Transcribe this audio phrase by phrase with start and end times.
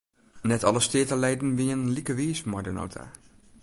[0.41, 3.03] Net alle steateleden wienen like wiis mei de nota.